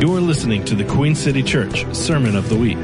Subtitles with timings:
[0.00, 2.82] You're listening to the Queen City Church Sermon of the Week.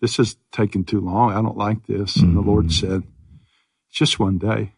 [0.00, 1.32] this is taking too long.
[1.32, 2.16] I don't like this.
[2.16, 3.02] And the Lord said,
[3.88, 4.72] it's just one day.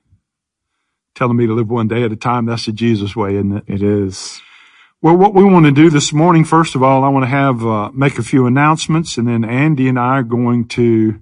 [1.14, 2.46] Telling me to live one day at a time.
[2.46, 3.64] That's the Jesus way, isn't it?
[3.68, 4.40] It is.
[5.04, 7.62] Well, what we want to do this morning, first of all, I want to have,
[7.62, 11.20] uh, make a few announcements and then Andy and I are going to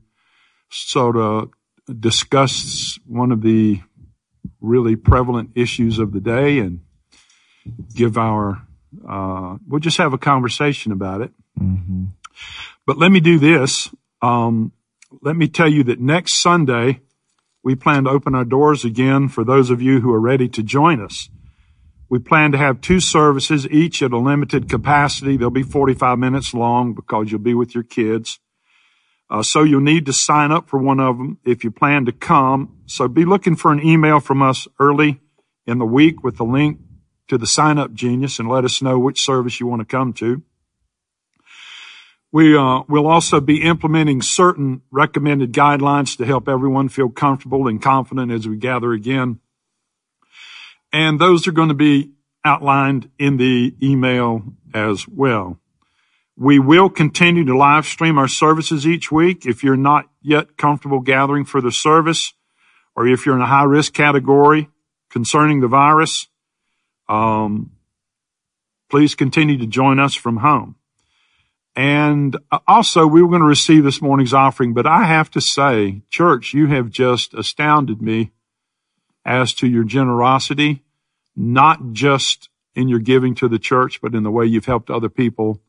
[0.71, 1.51] sort of
[1.99, 3.81] discuss one of the
[4.61, 6.83] really prevalent issues of the day and
[7.93, 8.65] give our,
[9.05, 11.33] uh, we'll just have a conversation about it.
[12.87, 13.93] But let me do this.
[14.23, 14.71] Um,
[15.23, 17.01] let me tell you that next Sunday,
[17.65, 20.63] we plan to open our doors again for those of you who are ready to
[20.63, 21.29] join us.
[22.13, 25.39] We plan to have two services, each at a limited capacity.
[25.39, 28.39] They'll be 45 minutes long because you'll be with your kids.
[29.31, 32.13] Uh, so you'll need to sign up for one of them if you plan to
[32.13, 32.83] come.
[32.85, 35.21] So be looking for an email from us early
[35.67, 36.81] in the week with the link
[37.29, 40.13] to the sign up genius and let us know which service you want to come
[40.13, 40.43] to.
[42.31, 47.81] We uh, will also be implementing certain recommended guidelines to help everyone feel comfortable and
[47.81, 49.41] confident as we gather again.
[50.93, 52.11] And those are going to be
[52.45, 54.43] outlined in the email
[54.75, 55.59] as well.
[56.37, 59.47] We will continue to live stream our services each week.
[59.47, 62.33] If you're not yet comfortable gathering for the service,
[62.95, 64.69] or if you're in a high risk category
[65.11, 66.27] concerning the virus,
[67.09, 67.71] um,
[68.91, 70.77] please continue to join us from home.
[71.75, 75.41] And uh, also, we were going to receive this morning's offering, but I have to
[75.41, 78.33] say, church, you have just astounded me
[79.25, 80.83] as to your generosity,
[81.37, 85.09] not just in your giving to the church, but in the way you've helped other
[85.09, 85.61] people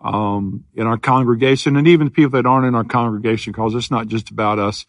[0.00, 4.08] um, in our congregation and even people that aren't in our congregation, because it's not
[4.08, 4.86] just about us.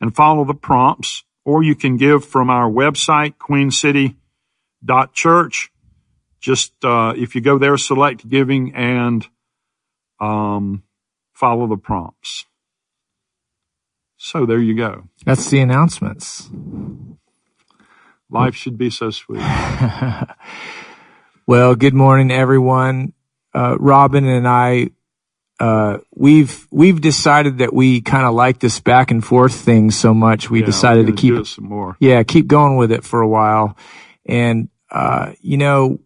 [0.00, 5.72] and follow the prompts, or you can give from our website, queencity.church.
[6.40, 9.26] Just, uh, if you go there, select giving and,
[10.20, 10.82] um,
[11.32, 12.44] follow the prompts.
[14.16, 15.08] So there you go.
[15.24, 16.48] That's the announcements.
[18.30, 19.40] Life should be so sweet.
[21.46, 23.12] Well, good morning, everyone.
[23.54, 24.92] Uh, Robin and I,
[25.60, 30.12] uh, we've, we've decided that we kind of like this back and forth thing so
[30.12, 30.50] much.
[30.50, 31.96] We Yeah, decided to keep it some more.
[32.00, 33.76] yeah, keep going with it for a while.
[34.26, 36.00] And, uh, you know,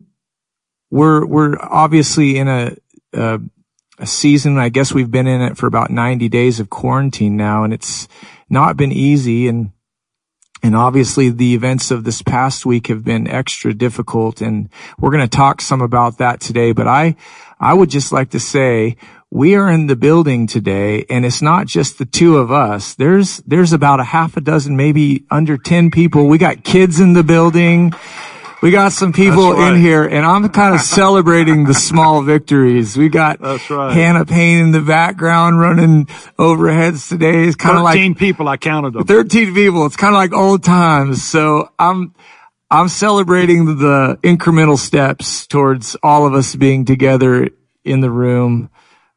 [0.91, 2.77] we're, we're obviously in a,
[3.13, 3.41] a,
[3.99, 4.59] a season.
[4.59, 8.07] I guess we've been in it for about 90 days of quarantine now and it's
[8.51, 9.49] not been easy.
[9.49, 9.73] And,
[10.63, 15.23] and obviously the events of this past week have been extra difficult and we're going
[15.23, 16.73] to talk some about that today.
[16.73, 17.17] But I,
[17.61, 18.97] I would just like to say
[19.31, 22.95] we are in the building today and it's not just the two of us.
[22.95, 26.27] There's, there's about a half a dozen, maybe under 10 people.
[26.27, 27.93] We got kids in the building.
[28.63, 29.75] We got some people right.
[29.75, 32.97] in here and I'm kind of celebrating the small victories.
[32.97, 33.93] We got right.
[33.93, 36.07] Hannah Payne in the background running
[36.39, 37.45] overheads today.
[37.45, 39.05] It's kind of like 13 people, I counted them.
[39.05, 39.85] 13 people.
[39.85, 41.23] It's kind of like old times.
[41.23, 42.15] So I'm,
[42.71, 47.51] I'm celebrating the incremental steps towards all of us being together
[47.85, 48.71] in the room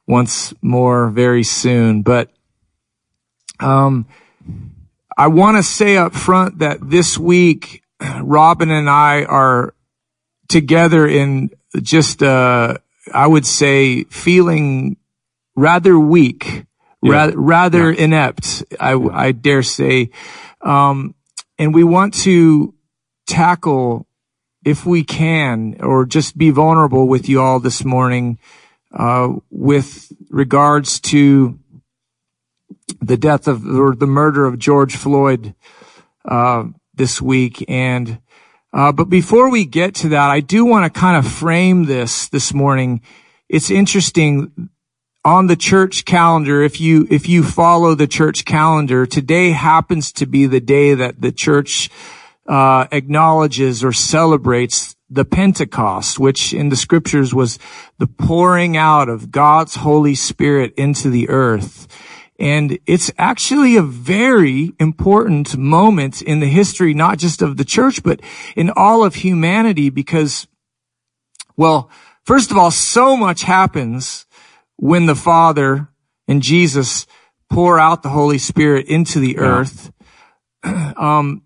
[0.08, 2.02] once more very soon.
[2.02, 2.30] But,
[3.60, 4.08] um,
[5.18, 7.84] I want to say up front that this week,
[8.22, 9.76] Robin and I are
[10.48, 12.78] together in just, uh,
[13.14, 14.98] I would say feeling
[15.56, 16.66] rather weak,
[17.04, 18.64] rather, rather inept.
[18.80, 20.10] I, I dare say.
[20.62, 21.16] Um,
[21.58, 22.74] and we want to
[23.28, 24.08] tackle
[24.66, 28.40] if we can or just be vulnerable with you all this morning,
[28.94, 31.58] uh, with regards to
[33.02, 35.56] the death of or the murder of George Floyd,
[36.26, 37.66] uh, this week.
[37.68, 38.20] And,
[38.74, 42.30] uh, but before we get to that, I do want to kind of frame this
[42.30, 43.02] this morning.
[43.50, 44.70] It's interesting.
[45.24, 50.26] on the church calendar, if you, if you follow the church calendar, today happens to
[50.26, 51.90] be the day that the church,
[52.48, 57.60] uh, acknowledges or celebrates the Pentecost, which in the scriptures was
[58.00, 61.88] the pouring out of God's Holy Spirit into the earth.
[62.40, 68.02] And it's actually a very important moment in the history, not just of the church,
[68.02, 68.22] but
[68.56, 70.48] in all of humanity because,
[71.58, 71.92] well,
[72.24, 74.26] first of all, so much happens
[74.78, 75.90] when the Father
[76.28, 77.06] and Jesus
[77.50, 79.42] pour out the Holy Spirit into the yeah.
[79.42, 79.92] earth.
[80.64, 81.42] Um,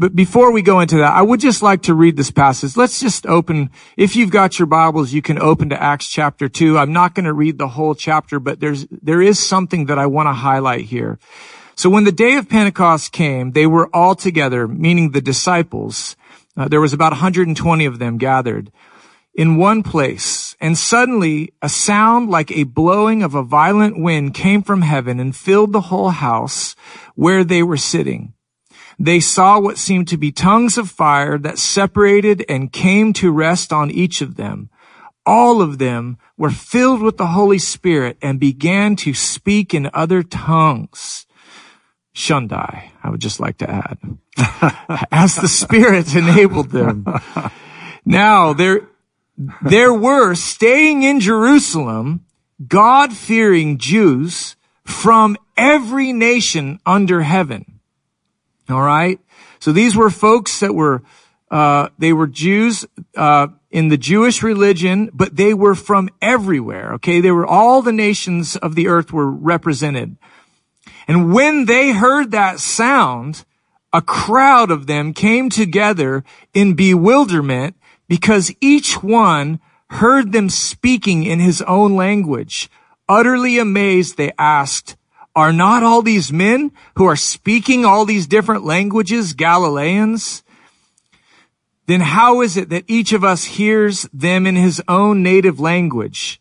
[0.00, 2.76] but, before we go into that, I would just like to read this passage.
[2.76, 6.78] Let's just open, if you've got your Bibles, you can open to Acts chapter two.
[6.78, 10.06] I'm not going to read the whole chapter, but there's, there is something that I
[10.06, 11.18] want to highlight here.
[11.76, 16.16] So when the day of Pentecost came, they were all together, meaning the disciples.
[16.56, 18.72] Uh, there was about 120 of them gathered
[19.34, 24.62] in one place, and suddenly a sound like a blowing of a violent wind came
[24.62, 26.74] from heaven and filled the whole house
[27.14, 28.34] where they were sitting.
[29.02, 33.72] They saw what seemed to be tongues of fire that separated and came to rest
[33.72, 34.68] on each of them.
[35.24, 40.22] All of them were filled with the Holy Spirit and began to speak in other
[40.22, 41.24] tongues.
[42.14, 43.98] Shundai, I would just like to add,
[45.10, 47.06] as the Spirit enabled them.
[48.04, 48.86] Now there,
[49.62, 52.26] there were staying in Jerusalem
[52.68, 57.79] God fearing Jews from every nation under heaven.
[58.70, 59.18] All right.
[59.58, 61.02] So these were folks that were,
[61.50, 62.86] uh, they were Jews,
[63.16, 66.94] uh, in the Jewish religion, but they were from everywhere.
[66.94, 67.20] Okay.
[67.20, 70.16] They were all the nations of the earth were represented.
[71.06, 73.44] And when they heard that sound,
[73.92, 76.24] a crowd of them came together
[76.54, 77.76] in bewilderment
[78.08, 82.70] because each one heard them speaking in his own language.
[83.08, 84.96] Utterly amazed, they asked,
[85.34, 90.42] are not all these men who are speaking all these different languages Galileans?
[91.86, 96.40] Then how is it that each of us hears them in his own native language?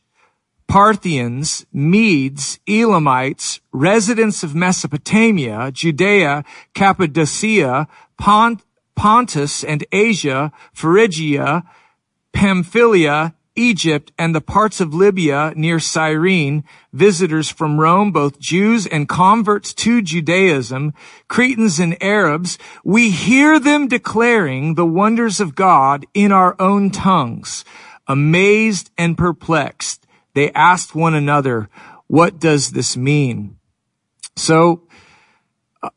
[0.68, 6.44] Parthians, Medes, Elamites, residents of Mesopotamia, Judea,
[6.76, 7.88] Cappadocia,
[8.20, 8.62] Pont,
[8.96, 11.64] Pontus and Asia, Phrygia,
[12.34, 16.64] Pamphylia, Egypt, and the parts of Libya near Cyrene,
[16.94, 20.94] visitors from Rome, both Jews and converts to Judaism,
[21.28, 27.66] Cretans and Arabs, we hear them declaring the wonders of God in our own tongues.
[28.08, 31.70] Amazed and perplexed, they asked one another,
[32.08, 33.58] what does this mean?
[34.36, 34.88] So,
[35.84, 35.90] uh,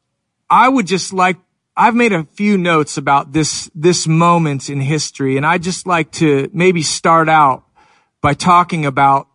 [0.50, 1.38] I would just like
[1.74, 6.10] I've made a few notes about this, this moment in history, and I'd just like
[6.12, 7.64] to maybe start out
[8.20, 9.26] by talking about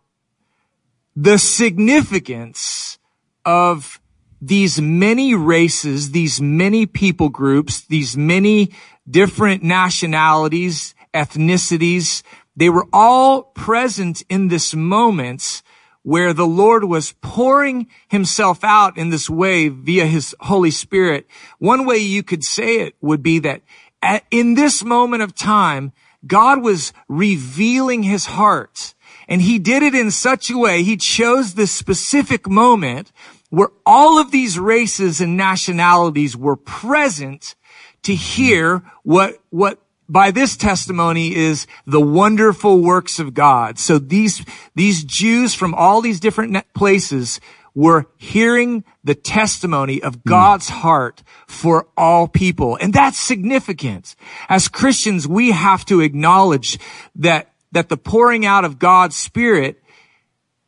[1.16, 3.00] the significance
[3.44, 4.00] of
[4.40, 8.70] these many races, these many people groups, these many
[9.10, 12.22] different nationalities, ethnicities.
[12.54, 15.62] They were all present in this moment
[16.02, 21.26] where the Lord was pouring himself out in this way via his Holy Spirit.
[21.58, 23.62] One way you could say it would be that
[24.02, 25.92] at, in this moment of time,
[26.26, 28.94] God was revealing his heart.
[29.28, 33.12] And he did it in such a way, he chose this specific moment
[33.50, 37.54] where all of these races and nationalities were present
[38.02, 43.78] to hear what, what by this testimony is the wonderful works of God.
[43.78, 47.40] So these, these Jews from all these different places
[47.74, 50.28] were hearing the testimony of hmm.
[50.28, 52.76] God's heart for all people.
[52.80, 54.16] And that's significant.
[54.48, 56.78] As Christians, we have to acknowledge
[57.16, 59.82] that, that the pouring out of God's Spirit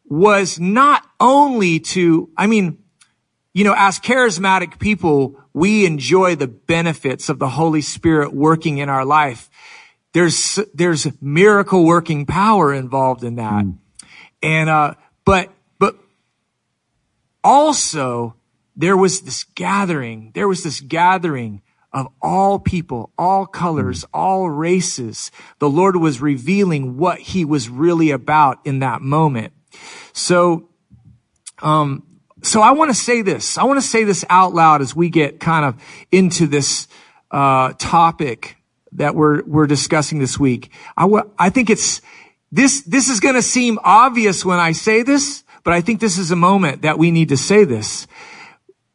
[0.09, 2.79] was not only to, I mean,
[3.53, 8.89] you know, as charismatic people, we enjoy the benefits of the Holy Spirit working in
[8.89, 9.51] our life.
[10.13, 13.65] There's, there's miracle working power involved in that.
[13.65, 13.79] Mm.
[14.43, 15.97] And, uh, but, but
[17.43, 18.37] also
[18.77, 24.09] there was this gathering, there was this gathering of all people, all colors, mm.
[24.15, 25.33] all races.
[25.59, 29.53] The Lord was revealing what he was really about in that moment.
[30.13, 30.69] So,
[31.63, 32.05] um,
[32.43, 33.59] so I want to say this.
[33.59, 35.81] I want to say this out loud as we get kind of
[36.11, 36.89] into this
[37.31, 38.57] uh, topic
[38.93, 40.71] that we're we're discussing this week.
[40.97, 42.01] I, w- I think it's
[42.51, 42.83] this.
[42.83, 46.31] This is going to seem obvious when I say this, but I think this is
[46.31, 48.07] a moment that we need to say this.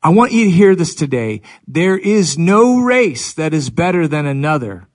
[0.03, 1.41] I want you to hear this today.
[1.67, 4.87] There is no race that is better than another.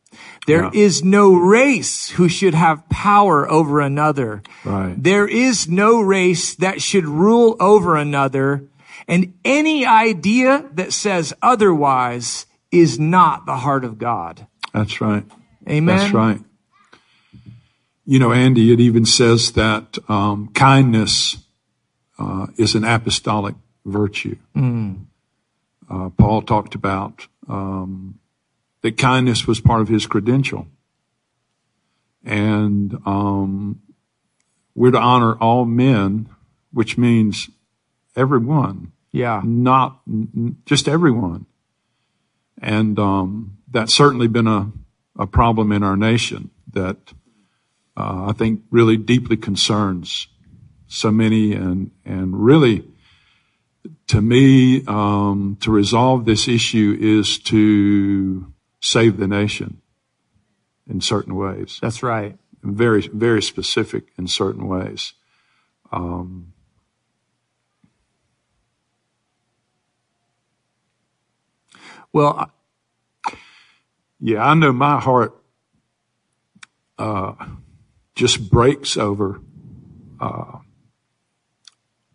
[0.50, 0.70] There Yeah.
[0.72, 4.42] is no race who should have power over another.
[4.64, 4.94] Right.
[5.00, 8.64] There is no race that should rule over another.
[9.06, 14.46] And any idea that says otherwise is not the heart of God.
[14.72, 15.24] That's right.
[15.68, 15.96] Amen.
[15.96, 16.40] That's right.
[18.04, 21.38] You know, Andy, it even says that um, kindness
[22.18, 23.54] uh, is an apostolic
[23.84, 24.36] virtue.
[24.56, 28.19] Uh, Paul talked about um,
[28.82, 30.66] that kindness was part of his credential,
[32.24, 33.80] and um,
[34.74, 36.28] we're to honor all men,
[36.72, 37.50] which means
[38.16, 39.40] everyone, Yeah.
[39.44, 41.46] not n- just everyone.
[42.62, 44.70] And um, that's certainly been a,
[45.18, 46.96] a problem in our nation that
[47.96, 50.28] uh, I think really deeply concerns
[50.86, 52.84] so many, and and really,
[54.08, 58.49] to me, um, to resolve this issue is to
[58.80, 59.80] save the nation
[60.88, 62.36] in certain ways, That's right.
[62.62, 65.12] very very specific in certain ways.
[65.92, 66.52] Um,
[72.12, 72.50] Well,
[74.20, 75.34] Yeah, I know my heart
[76.98, 77.32] uh,
[78.14, 79.40] just breaks over
[80.20, 80.58] uh,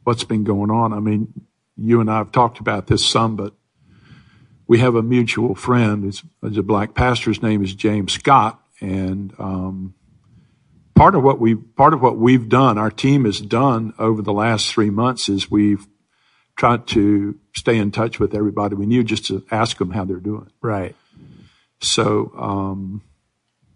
[0.03, 0.93] what's been going on.
[0.93, 1.45] I mean,
[1.75, 3.53] you and I have talked about this some, but
[4.67, 6.05] we have a mutual friend.
[6.05, 7.29] It's, it's a black pastor.
[7.29, 9.93] His name is James Scott, and um,
[10.95, 14.33] part of what we part of what we've done, our team has done over the
[14.33, 15.85] last three months, is we've
[16.55, 20.17] tried to stay in touch with everybody we knew, just to ask them how they're
[20.17, 20.49] doing.
[20.61, 20.95] right.
[21.81, 23.01] So um,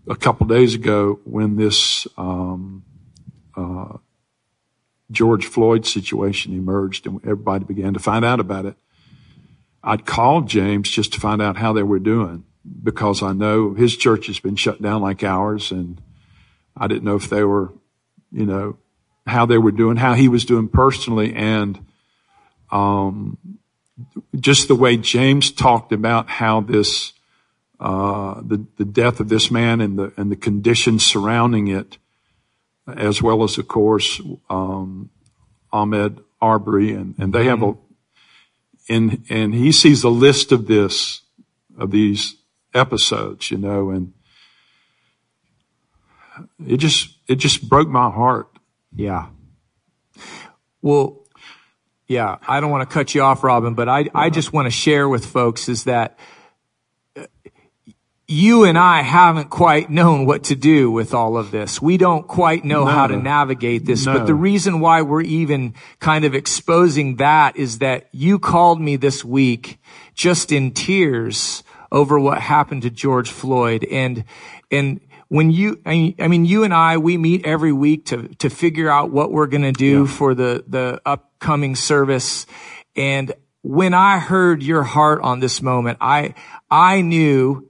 [0.08, 2.84] a couple days ago, when this um,
[3.56, 3.98] uh,
[5.12, 8.76] George Floyd situation emerged and everybody began to find out about it,
[9.90, 12.44] I'd called James just to find out how they were doing
[12.84, 16.00] because I know his church has been shut down like ours, and
[16.78, 17.74] I didn't know if they were,
[18.32, 18.78] you know,
[19.26, 21.84] how they were doing, how he was doing personally, and
[22.72, 23.40] um,
[24.40, 27.14] just the way James talked about how this
[27.80, 31.98] uh, the the death of this man and the and the conditions surrounding it,
[32.88, 35.10] as well as of course um,
[35.74, 37.74] Ahmaud Arbery, and and they have a
[38.90, 41.22] and and he sees a list of this
[41.78, 42.36] of these
[42.74, 44.14] episodes, you know, and
[46.66, 48.50] it just it just broke my heart.
[48.96, 49.28] Yeah.
[50.82, 51.26] Well,
[52.08, 54.72] yeah, I don't want to cut you off, Robin, but I, I just want to
[54.72, 56.18] share with folks is that
[58.30, 61.82] you and I haven't quite known what to do with all of this.
[61.82, 64.20] We don't quite know how to navigate this, No.
[64.20, 68.98] but the reason why we're even kind of exposing that is that you called me
[68.98, 69.80] this week
[70.14, 74.24] just in tears over what happened to George Floyd and,
[74.70, 78.28] and when you, I mean, I mean, you and I, we meet every week to,
[78.36, 82.46] to figure out what we're going to do for the, the upcoming service.
[82.96, 86.36] And when I heard your heart on this moment, I,
[86.70, 87.69] I knew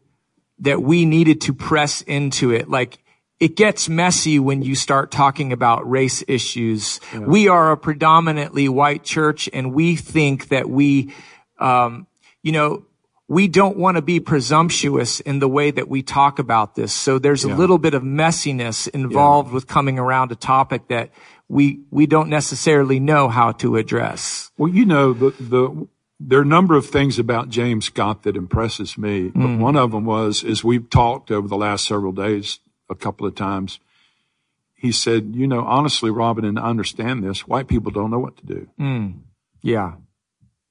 [0.59, 2.69] that we needed to press into it.
[2.69, 2.99] Like
[3.39, 6.99] it gets messy when you start talking about race issues.
[7.27, 11.13] We are a predominantly white church and we think that we,
[11.57, 12.07] um,
[12.43, 12.85] you know,
[13.29, 16.91] we don't want to be presumptuous in the way that we talk about this.
[16.91, 21.11] So there's a little bit of messiness involved with coming around a topic that
[21.47, 24.51] we, we don't necessarily know how to address.
[24.57, 25.87] Well, you know, the, the,
[26.19, 29.91] there are a number of things about James Scott that impresses me, but one of
[29.91, 32.59] them was, as we've talked over the last several days,
[32.89, 33.79] a couple of times,
[34.75, 38.37] he said, you know, honestly, Robin, and I understand this, white people don't know what
[38.37, 38.69] to do.
[39.61, 39.95] Yeah.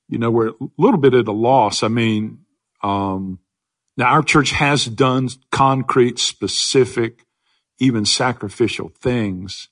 [0.08, 1.82] You know, we're a little bit at a loss.
[1.82, 2.40] I mean,
[2.82, 3.38] um,
[3.96, 7.24] now our church has done concrete, specific,
[7.78, 9.68] even sacrificial things,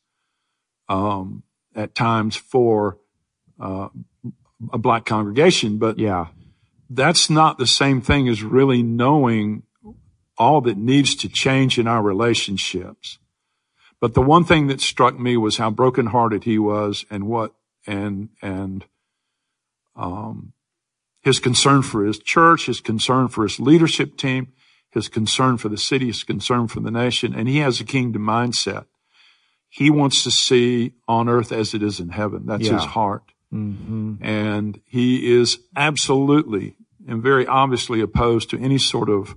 [0.89, 1.43] um,
[1.75, 2.99] at times for,
[3.61, 3.89] uh,
[4.73, 6.27] a black congregation, but Yeah.
[6.89, 9.63] that's not the same thing as really knowing
[10.39, 13.19] all that needs to change in our relationships.
[14.01, 17.55] But the one thing that struck me was how brokenhearted he was and what,
[17.87, 18.85] and, and,
[19.95, 20.53] um,
[21.23, 24.53] his concern for his church, his concern for his leadership team,
[24.91, 28.23] his concern for the city, his concern for the nation, and he has a kingdom
[28.23, 28.85] mindset.
[29.69, 32.47] He wants to see on earth as it is in heaven.
[32.47, 32.75] That's Yeah.
[32.75, 34.15] his heart Mm-hmm.
[34.23, 36.77] and he is absolutely
[37.07, 39.37] and very obviously opposed to any sort of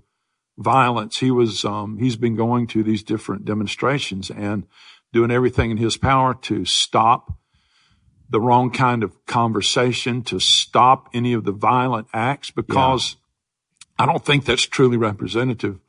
[0.57, 1.19] violence.
[1.19, 4.65] He was, um, he's been going to these different demonstrations and
[5.13, 7.33] doing everything in his power to stop
[8.29, 13.15] the wrong kind of conversation, to stop any of the violent acts because
[13.97, 15.79] I don't think that's truly representative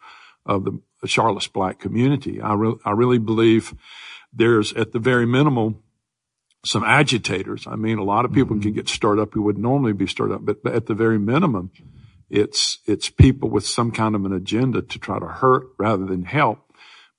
[0.47, 2.41] of the, the Charlotte's black community.
[2.41, 3.75] I, re- I really believe
[4.33, 5.83] there's at the very minimal
[6.65, 7.67] some agitators.
[7.67, 8.63] I mean, a lot of people mm-hmm.
[8.63, 11.19] can get stirred up who would normally be stirred up, but, but at the very
[11.19, 11.71] minimum,
[12.29, 16.25] it's, it's people with some kind of an agenda to try to hurt rather than
[16.25, 16.59] help.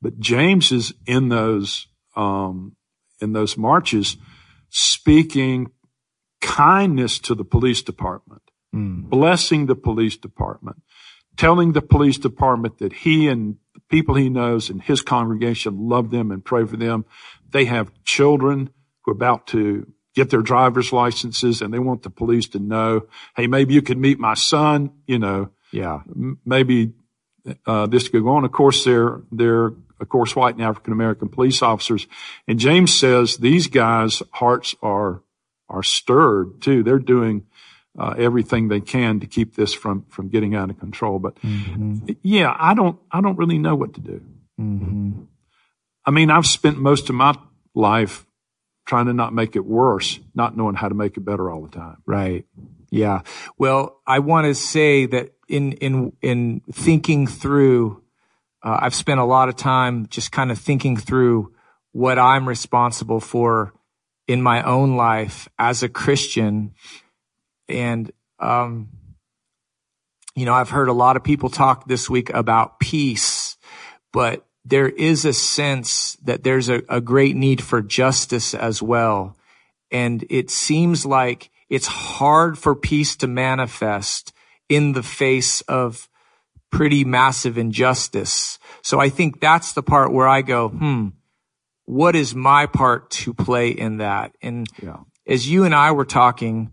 [0.01, 2.75] But James is in those, um,
[3.19, 4.17] in those marches
[4.69, 5.71] speaking
[6.39, 8.41] kindness to the police department,
[8.73, 9.09] mm.
[9.09, 10.81] blessing the police department,
[11.35, 16.09] telling the police department that he and the people he knows and his congregation love
[16.09, 17.05] them and pray for them.
[17.51, 18.69] They have children
[19.03, 23.07] who are about to get their driver's licenses and they want the police to know,
[23.35, 25.49] hey, maybe you could meet my son, you know.
[25.71, 26.01] Yeah.
[26.09, 26.93] M- maybe
[27.65, 28.43] uh, this could go on.
[28.43, 29.67] Of course, they're, they're,
[29.99, 32.07] of course, white and African American police officers.
[32.47, 35.21] And James says these guys' hearts are,
[35.69, 36.83] are stirred too.
[36.83, 37.45] They're doing
[37.97, 41.19] uh, everything they can to keep this from, from getting out of control.
[41.19, 42.13] But mm-hmm.
[42.21, 44.21] yeah, I don't, I don't really know what to do.
[44.59, 45.23] Mm-hmm.
[46.05, 47.37] I mean, I've spent most of my
[47.73, 48.25] life
[48.85, 51.69] trying to not make it worse, not knowing how to make it better all the
[51.69, 51.97] time.
[52.05, 52.45] Right.
[52.89, 53.21] Yeah.
[53.57, 58.03] Well, I want to say that in, in, in thinking through,
[58.63, 61.53] uh, I've spent a lot of time just kind of thinking through
[61.93, 63.73] what I'm responsible for
[64.27, 66.73] in my own life as a Christian.
[67.67, 68.89] And, um,
[70.35, 73.57] you know, I've heard a lot of people talk this week about peace,
[74.13, 79.35] but there is a sense that there's a, a great need for justice as well.
[79.91, 84.33] And it seems like it's hard for peace to manifest
[84.69, 86.07] in the face of
[86.71, 88.59] pretty massive injustice.
[88.81, 91.09] So I think that's the part where I go, hmm,
[91.85, 94.35] what is my part to play in that?
[94.41, 94.97] And yeah.
[95.27, 96.71] as you and I were talking,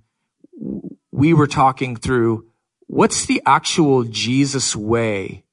[1.10, 2.46] we were talking through
[2.86, 5.44] what's the actual Jesus way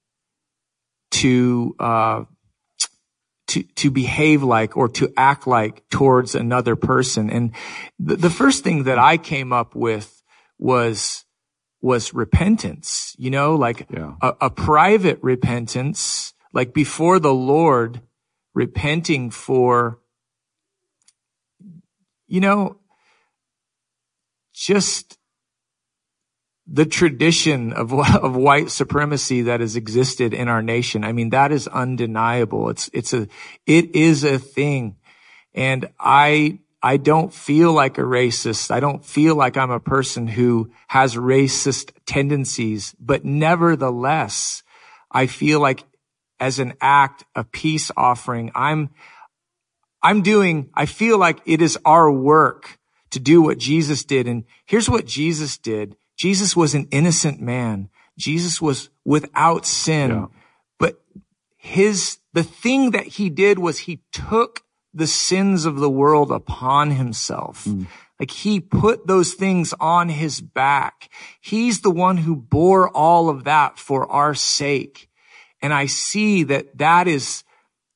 [1.11, 2.23] to uh,
[3.47, 7.29] to to behave like or to act like towards another person.
[7.29, 7.51] And
[7.99, 10.23] the, the first thing that I came up with
[10.57, 11.25] was
[11.81, 13.15] was repentance.
[13.17, 14.13] You know, like yeah.
[14.21, 18.01] a, a private repentance, like before the Lord,
[18.53, 19.99] repenting for
[22.27, 22.77] you know
[24.53, 25.17] just
[26.67, 31.03] the tradition of, of white supremacy that has existed in our nation.
[31.03, 32.69] I mean, that is undeniable.
[32.69, 33.27] It's, it's a,
[33.65, 34.97] it is a thing.
[35.53, 38.71] And I, I don't feel like a racist.
[38.71, 44.63] I don't feel like I'm a person who has racist tendencies, but nevertheless,
[45.11, 45.83] I feel like
[46.39, 48.89] as an act, a peace offering, I'm,
[50.03, 52.77] I'm doing, I feel like it is our work
[53.11, 54.27] to do what Jesus did.
[54.27, 55.95] And here's what Jesus did.
[56.17, 57.89] Jesus was an innocent man.
[58.17, 60.25] Jesus was without sin, yeah.
[60.79, 61.01] but
[61.57, 64.61] his, the thing that he did was he took
[64.93, 67.65] the sins of the world upon himself.
[67.65, 67.87] Mm.
[68.19, 71.09] Like he put those things on his back.
[71.41, 75.09] He's the one who bore all of that for our sake.
[75.61, 77.43] And I see that that is,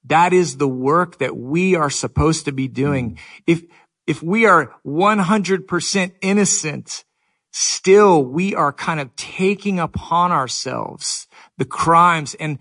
[0.05, 3.11] that is the work that we are supposed to be doing.
[3.11, 3.19] Mm.
[3.47, 3.63] If,
[4.05, 7.05] if we are 100% innocent,
[7.51, 12.35] still we are kind of taking upon ourselves the crimes.
[12.35, 12.59] And,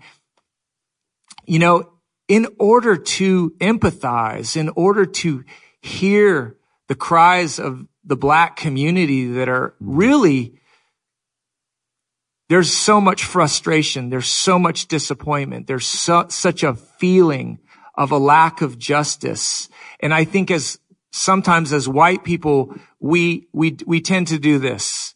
[1.45, 1.91] you know,
[2.27, 5.43] in order to empathize, in order to
[5.81, 10.59] hear the cries of the black community that are really,
[12.49, 14.09] there's so much frustration.
[14.09, 15.67] There's so much disappointment.
[15.67, 17.59] There's so, such a feeling
[17.95, 19.69] of a lack of justice.
[19.99, 20.79] And I think as
[21.11, 25.13] sometimes as white people, we, we, we tend to do this.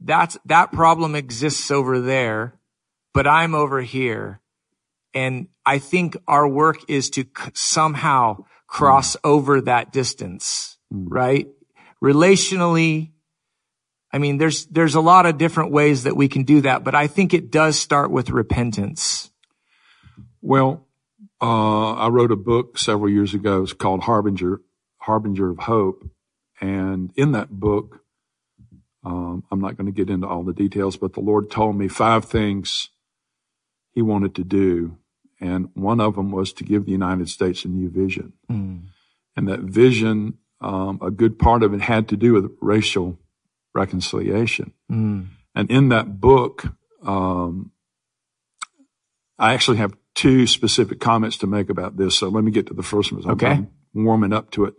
[0.00, 2.58] That's, that problem exists over there,
[3.12, 4.40] but I'm over here.
[5.14, 11.06] And I think our work is to somehow cross over that distance, mm.
[11.08, 11.48] right?
[12.02, 13.10] Relationally,
[14.12, 16.94] I mean, there's, there's a lot of different ways that we can do that, but
[16.94, 19.30] I think it does start with repentance.
[20.40, 20.86] Well,
[21.42, 23.62] uh, I wrote a book several years ago.
[23.62, 24.60] It's called Harbinger
[25.00, 26.08] Harbinger of Hope.
[26.60, 28.00] And in that book,
[29.04, 31.88] um, I'm not going to get into all the details, but the Lord told me
[31.88, 32.90] five things
[33.92, 34.98] He wanted to do.
[35.40, 38.34] And one of them was to give the United States a new vision.
[38.50, 38.88] Mm.
[39.36, 43.18] And that vision, um, a good part of it had to do with racial
[43.74, 44.74] reconciliation.
[44.92, 45.28] Mm.
[45.54, 46.66] And in that book,
[47.02, 47.72] um,
[49.38, 52.18] I actually have two specific comments to make about this.
[52.18, 53.26] So let me get to the first one.
[53.30, 53.52] Okay.
[53.52, 54.74] I'm warming up to it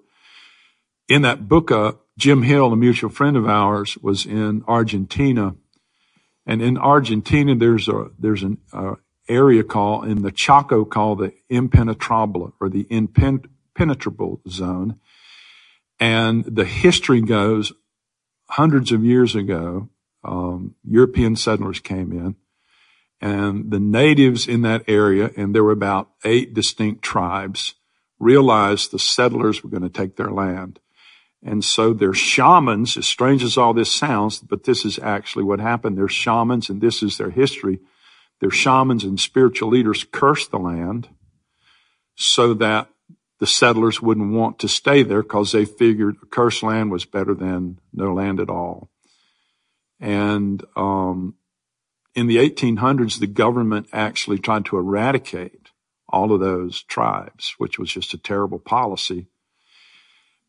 [1.14, 1.72] in that book,
[2.18, 5.56] Jim Hill, a mutual friend of ours, was in Argentina.
[6.46, 8.96] And in Argentina, there's a, there's an, uh,
[9.28, 15.00] area called, in the Chaco called the impenetrable or the impenetrable zone.
[16.00, 17.72] And the history goes
[18.50, 19.90] hundreds of years ago,
[20.24, 22.36] um, European settlers came in
[23.22, 27.76] and the natives in that area, and there were about eight distinct tribes,
[28.20, 30.80] realized the settlers were going to take their land.
[31.44, 35.60] And so they're shamans, as strange as all this sounds, but this is actually what
[35.60, 35.98] happened.
[35.98, 37.80] They're shamans, and this is their history.
[38.42, 41.10] Their shamans and spiritual leaders cursed the land
[42.16, 42.90] so that
[43.40, 47.34] the settlers wouldn't want to stay there because they figured a cursed land was better
[47.34, 48.92] than no land at all.
[50.00, 51.36] And um,
[52.14, 55.70] in the 1800s, the government actually tried to eradicate
[56.08, 59.28] all of those tribes, which was just a terrible policy.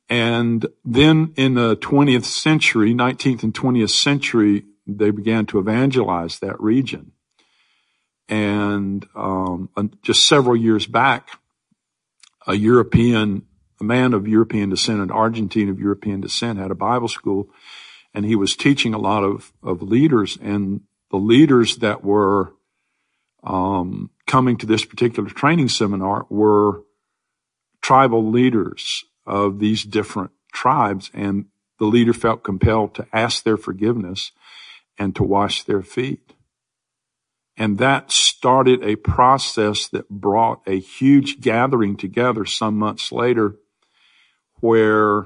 [0.09, 6.61] And then in the 20th century, 19th and 20th century, they began to evangelize that
[6.61, 7.13] region.
[8.29, 9.71] And um,
[10.03, 11.29] just several years back,
[12.47, 13.43] a European,
[13.81, 17.51] a man of European descent, an Argentine of European descent, had a Bible school,
[18.15, 22.55] and he was teaching a lot of of leaders, and the leaders that were
[23.45, 26.83] um, coming to this particular training seminar were
[27.81, 31.47] tribal leaders of these different tribes, and
[31.79, 34.33] the leader felt compelled to ask their forgiveness
[34.99, 36.35] and to wash their feet.
[37.57, 43.57] And that started a process that brought a huge gathering together some months later
[44.61, 45.25] where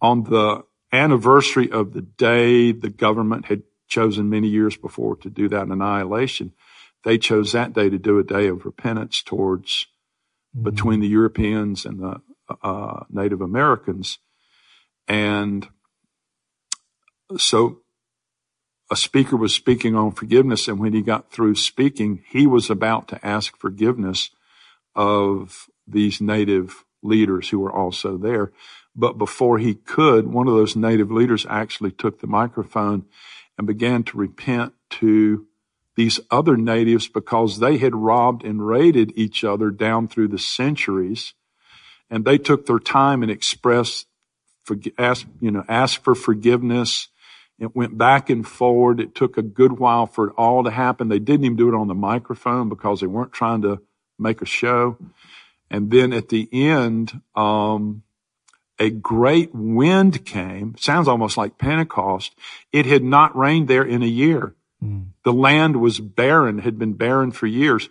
[0.00, 5.48] on the anniversary of the day the government had chosen many years before to do
[5.48, 6.52] that annihilation,
[7.04, 9.86] they chose that day to do a day of repentance towards
[10.56, 10.64] mm-hmm.
[10.64, 12.20] between the Europeans and the
[12.62, 14.18] uh, Native Americans.
[15.06, 15.68] And
[17.36, 17.80] so
[18.90, 20.68] a speaker was speaking on forgiveness.
[20.68, 24.30] And when he got through speaking, he was about to ask forgiveness
[24.94, 28.52] of these native leaders who were also there.
[28.94, 33.04] But before he could, one of those native leaders actually took the microphone
[33.56, 35.46] and began to repent to
[35.96, 41.34] these other natives because they had robbed and raided each other down through the centuries.
[42.10, 44.06] And they took their time and expressed,
[44.98, 47.08] asked, you know, asked for forgiveness.
[47.58, 49.00] It went back and forward.
[49.00, 51.08] It took a good while for it all to happen.
[51.08, 53.80] They didn't even do it on the microphone because they weren't trying to
[54.18, 54.96] make a show.
[55.70, 58.02] And then at the end, um,
[58.78, 60.76] a great wind came.
[60.78, 62.34] Sounds almost like Pentecost.
[62.72, 64.54] It had not rained there in a year.
[64.82, 65.08] Mm.
[65.24, 67.88] The land was barren, had been barren for years.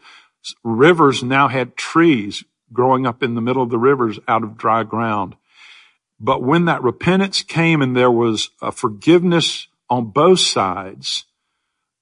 [0.64, 4.84] Rivers now had trees growing up in the middle of the rivers out of dry
[4.84, 5.36] ground.
[6.20, 11.26] But when that repentance came and there was a forgiveness on both sides,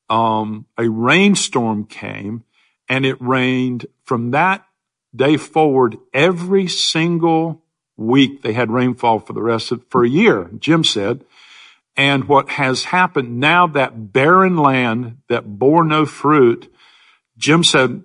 [0.10, 2.44] um, a rainstorm came
[2.88, 4.66] and it rained from that
[5.16, 7.62] day forward every single
[7.98, 11.24] week they had rainfall for the rest of, for a year, Jim said.
[11.98, 16.72] And what has happened now that barren land that bore no fruit,
[17.38, 18.04] Jim said,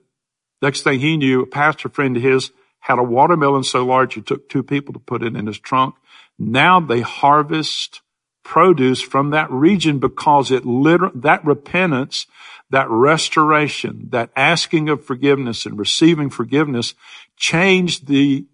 [0.62, 4.26] next thing he knew, a pastor friend of his had a watermelon so large it
[4.26, 5.94] took two people to put it in his trunk.
[6.38, 8.00] Now they harvest
[8.42, 12.26] produce from that region because it liter- that repentance,
[12.70, 16.94] that restoration, that asking of forgiveness and receiving forgiveness
[17.36, 18.46] changed the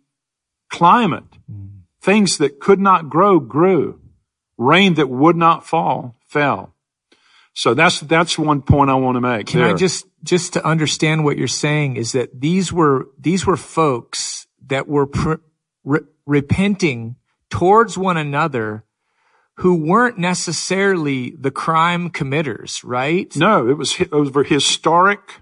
[0.70, 1.38] climate.
[1.50, 1.82] Mm.
[2.00, 4.00] Things that could not grow grew.
[4.58, 6.74] Rain that would not fall fell.
[7.56, 9.46] So that's that's one point I want to make.
[9.46, 9.70] Can there.
[9.70, 14.46] I just just to understand what you're saying is that these were these were folks
[14.66, 15.38] that were pre-
[15.82, 17.16] re- repenting
[17.48, 18.84] towards one another
[19.60, 23.34] who weren't necessarily the crime committers, right?
[23.34, 25.40] No, it was it over historic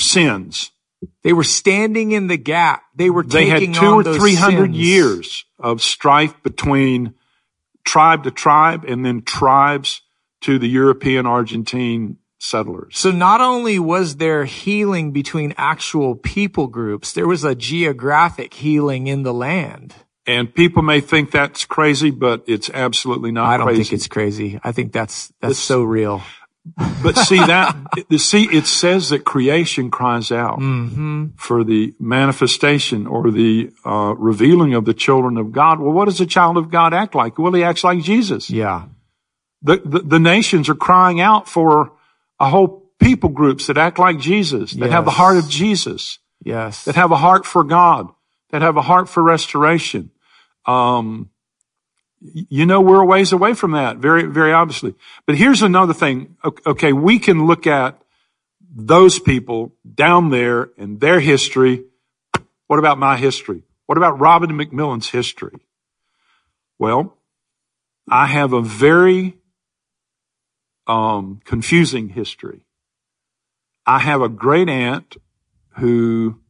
[0.00, 0.72] sins
[1.22, 2.82] they were standing in the gap.
[2.94, 7.14] They were they had two or three hundred years of strife between
[7.84, 10.02] tribe to tribe and then tribes
[10.42, 12.98] to the European Argentine settlers.
[12.98, 19.06] So not only was there healing between actual people groups, there was a geographic healing
[19.06, 19.94] in the land.
[20.26, 23.54] And people may think that's crazy, but it's absolutely not crazy.
[23.54, 23.82] I don't crazy.
[23.82, 24.60] think it's crazy.
[24.62, 26.22] I think that's, that's it's, so real.
[27.02, 27.76] But see that,
[28.08, 31.26] the see, it says that creation cries out mm-hmm.
[31.36, 35.78] for the manifestation or the uh, revealing of the children of God.
[35.78, 37.38] Well, what does a child of God act like?
[37.38, 38.48] Well, he acts like Jesus.
[38.48, 38.86] Yeah.
[39.60, 41.92] The, the, the nations are crying out for
[42.40, 44.92] a whole people groups that act like Jesus, that yes.
[44.92, 46.18] have the heart of Jesus.
[46.42, 46.84] Yes.
[46.86, 48.08] That have a heart for God,
[48.50, 50.10] that have a heart for restoration.
[50.66, 51.28] Um,
[52.32, 54.94] you know, we're a ways away from that, very, very obviously.
[55.26, 56.36] But here's another thing.
[56.66, 58.00] Okay, we can look at
[58.74, 61.84] those people down there and their history.
[62.66, 63.62] What about my history?
[63.86, 65.58] What about Robin McMillan's history?
[66.78, 67.18] Well,
[68.08, 69.36] I have a very
[70.86, 72.64] um, confusing history.
[73.86, 75.18] I have a great aunt
[75.76, 76.40] who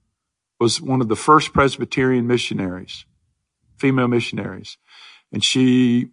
[0.61, 3.07] was one of the first Presbyterian missionaries,
[3.77, 4.79] female missionaries.
[5.35, 6.11] And she,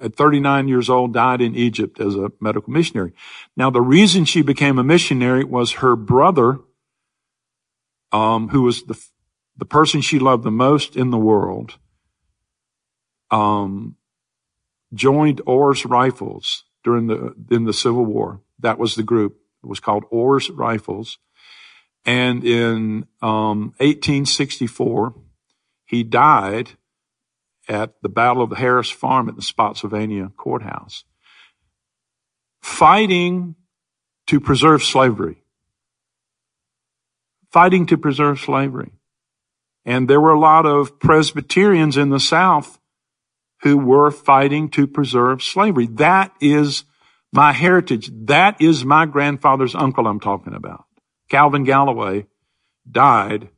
[0.00, 3.12] at 39 years old, died in Egypt as a medical missionary.
[3.54, 6.60] Now, the reason she became a missionary was her brother,
[8.12, 8.98] um, who was the,
[9.58, 11.76] the person she loved the most in the world,
[13.30, 13.96] um,
[14.94, 18.40] joined Orr's Rifles during the, in the Civil War.
[18.58, 19.36] That was the group.
[19.62, 21.18] It was called Orr's Rifles.
[22.06, 25.14] And in um, 1864,
[25.84, 26.70] he died
[27.68, 31.04] at the Battle of the Harris Farm at the Spotsylvania courthouse,
[32.62, 33.54] fighting
[34.26, 35.42] to preserve slavery.
[37.52, 38.92] Fighting to preserve slavery.
[39.84, 42.78] And there were a lot of Presbyterians in the South
[43.62, 45.86] who were fighting to preserve slavery.
[45.86, 46.84] That is
[47.32, 48.10] my heritage.
[48.26, 50.84] That is my grandfather's uncle I'm talking about.
[51.28, 52.26] Calvin Galloway
[52.90, 53.48] died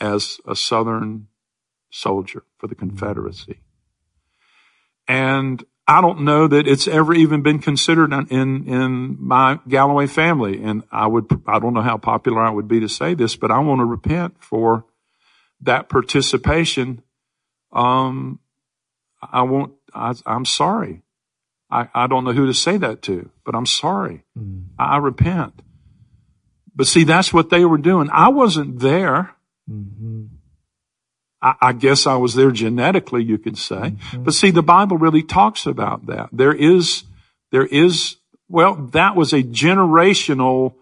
[0.00, 1.28] as a Southern
[1.94, 3.60] soldier for the Confederacy.
[5.06, 10.62] And I don't know that it's ever even been considered in, in my Galloway family.
[10.62, 13.50] And I would, I don't know how popular I would be to say this, but
[13.50, 14.86] I want to repent for
[15.60, 17.02] that participation.
[17.72, 18.40] Um,
[19.22, 21.02] I won't, I, am sorry.
[21.70, 24.24] I, I don't know who to say that to, but I'm sorry.
[24.38, 24.64] Mm.
[24.78, 25.60] I, I repent.
[26.74, 28.08] But see, that's what they were doing.
[28.10, 29.34] I wasn't there.
[29.70, 30.24] Mm-hmm.
[31.44, 33.76] I, I, guess I was there genetically, you could say.
[33.76, 34.24] Mm-hmm.
[34.24, 36.30] But see, the Bible really talks about that.
[36.32, 37.04] There is,
[37.52, 38.16] there is,
[38.48, 40.74] well, that was a generational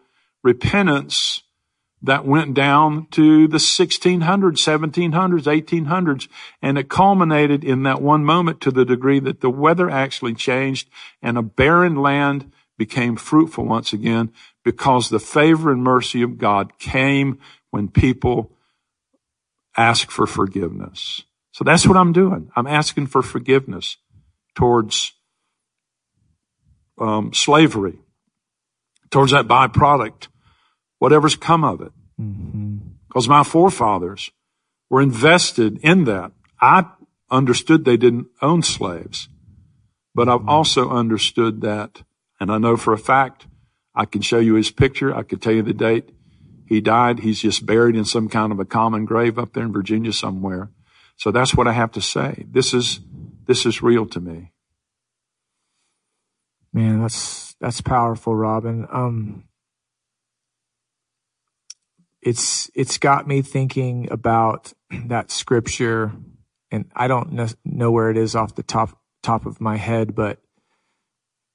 [0.45, 1.43] repentance
[2.01, 6.29] that went down to the 1600s, 1700s, 1800s,
[6.61, 10.89] and it culminated in that one moment to the degree that the weather actually changed
[11.21, 14.33] and a barren land became fruitful once again
[14.65, 17.39] because the favor and mercy of God came
[17.71, 18.51] when people
[19.77, 21.23] asked for forgiveness.
[21.53, 22.51] So that's what I'm doing.
[22.57, 23.97] I'm asking for forgiveness
[24.55, 25.13] towards
[26.99, 27.99] um, slavery,
[29.11, 30.29] towards that byproduct
[30.99, 31.93] whatever's come of it.
[32.17, 33.31] Because mm-hmm.
[33.31, 34.31] my forefathers
[34.89, 36.33] were invested in that.
[36.61, 36.87] I
[37.31, 39.29] understood they didn't own slaves,
[40.15, 40.49] but I've mm-hmm.
[40.49, 42.03] also understood that,
[42.39, 43.47] and I know for a fact,
[43.95, 45.15] I can show you his picture.
[45.15, 46.11] I could tell you the date
[46.73, 47.21] he died.
[47.21, 50.71] He's just buried in some kind of a common grave up there in Virginia somewhere.
[51.17, 52.47] So that's what I have to say.
[52.51, 53.01] This is,
[53.47, 54.53] this is real to me.
[56.73, 58.87] Man, that's, that's powerful, Robin.
[58.91, 59.45] Um,
[62.23, 64.73] it's it's got me thinking about
[65.07, 66.13] that scripture
[66.71, 70.39] and I don't know where it is off the top top of my head but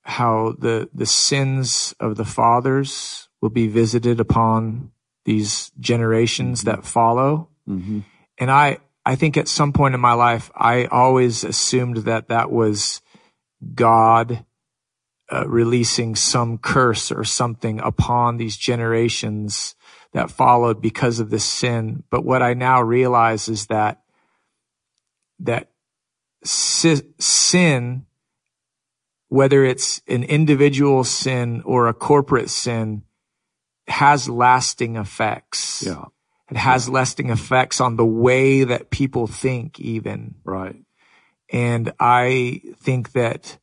[0.01, 4.91] how the the sins of the fathers will be visited upon
[5.27, 6.71] these generations mm-hmm.
[6.71, 7.99] that follow mm-hmm.
[8.39, 12.49] and I I think at some point in my life I always assumed that that
[12.49, 13.01] was
[13.75, 14.43] God
[15.31, 19.75] uh, releasing some curse or something upon these generations
[20.13, 22.03] that followed because of this sin.
[22.09, 24.01] But what I now realize is that,
[25.39, 25.69] that
[26.43, 28.05] sin,
[29.27, 33.03] whether it's an individual sin or a corporate sin,
[33.87, 35.83] has lasting effects.
[35.85, 36.05] Yeah.
[36.49, 36.93] It has yeah.
[36.93, 40.35] lasting effects on the way that people think even.
[40.43, 40.75] Right.
[41.51, 43.57] And I think that,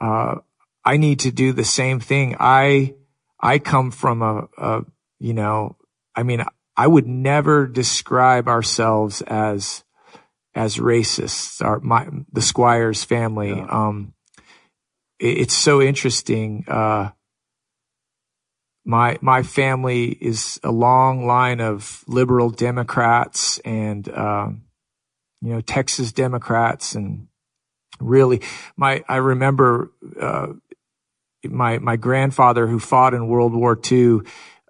[0.00, 0.36] uh,
[0.84, 2.36] I need to do the same thing.
[2.38, 2.94] I,
[3.40, 4.84] I come from a, a
[5.18, 5.76] you know,
[6.14, 6.44] I mean,
[6.76, 9.82] I would never describe ourselves as,
[10.54, 13.50] as racists, our, my, the Squires family.
[13.50, 13.66] Yeah.
[13.68, 14.14] Um,
[15.18, 16.64] it, it's so interesting.
[16.68, 17.10] Uh,
[18.86, 24.62] my, my family is a long line of liberal Democrats and, um,
[25.42, 27.26] you know, Texas Democrats and
[27.98, 28.42] really
[28.76, 30.52] my, I remember, uh,
[31.42, 34.20] my, my grandfather who fought in World War II,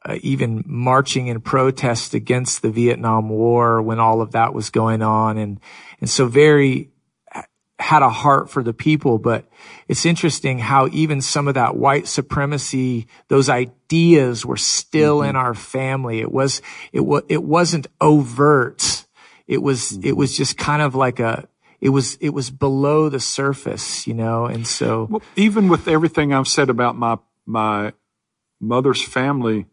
[0.02, 5.02] uh, even marching in protest against the Vietnam War when all of that was going
[5.02, 5.36] on.
[5.36, 5.60] And,
[6.00, 6.90] and so very
[7.78, 9.44] had a heart for the people, but
[9.86, 15.30] it's interesting how even some of that white supremacy, those ideas were still mm-hmm.
[15.30, 16.20] in our family.
[16.20, 16.62] It was,
[16.92, 19.04] it was, it wasn't overt.
[19.46, 20.08] It was, mm-hmm.
[20.08, 21.46] it was just kind of like a,
[21.80, 24.46] it was, it was below the surface, you know?
[24.46, 25.08] And so.
[25.10, 27.92] Well, even with everything I've said about my, my
[28.58, 29.66] mother's family,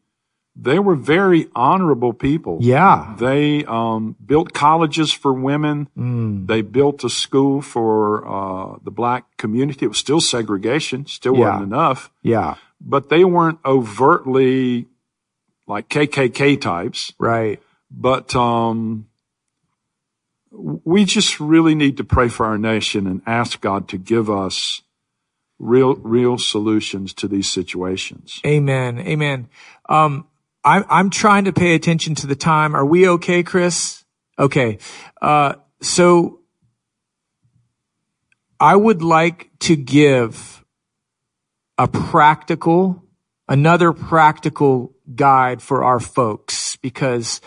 [0.55, 2.59] they were very honorable people.
[2.61, 3.15] Yeah.
[3.17, 5.89] They um, built colleges for women.
[5.97, 6.45] Mm.
[6.47, 9.85] They built a school for uh, the black community.
[9.85, 11.51] It was still segregation, still Yeah.
[11.55, 12.55] wasn't enough, Yeah.
[12.79, 14.87] but they weren't overtly
[15.67, 17.13] like KKK types.
[17.17, 17.59] Right.
[17.89, 19.07] But um,
[20.51, 24.81] we just really need to pray for our nation and ask God to give us
[25.57, 28.39] real, real solutions to these situations.
[28.45, 28.99] Amen.
[28.99, 29.47] Amen.
[29.89, 30.27] Um,
[30.65, 32.75] I'm, I'm trying to pay attention to the time.
[32.75, 34.03] Are we okay, Chris?
[34.39, 34.77] Okay.
[35.21, 36.39] Uh, so
[38.59, 40.63] I would like to give
[41.77, 43.03] a practical,
[43.47, 47.41] another practical guide for our folks because,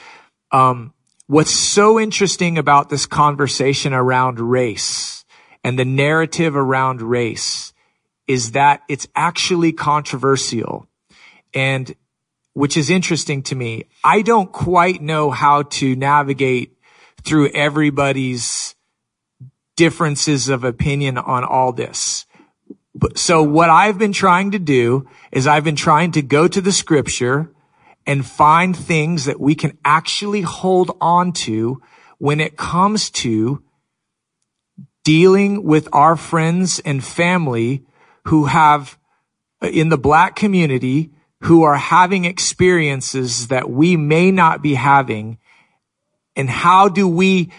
[0.53, 0.93] um,
[1.27, 5.25] what's so interesting about this conversation around race
[5.65, 7.73] and the narrative around race
[8.27, 10.87] is that it's actually controversial
[11.55, 11.95] and
[12.57, 13.85] which is interesting to me.
[14.03, 16.79] I don't quite know how to navigate
[17.23, 18.75] through everybody's
[19.77, 22.25] differences of opinion on all this.
[23.15, 26.73] So what I've been trying to do is I've been trying to go to the
[26.73, 27.53] scripture
[28.07, 31.83] and find things that we can actually hold on to
[32.17, 33.63] when it comes to
[35.05, 37.85] dealing with our friends and family
[38.29, 38.97] who have
[39.63, 41.11] uh, in the black community
[41.43, 45.39] who are having experiences that we may not be having
[46.35, 47.51] and how do we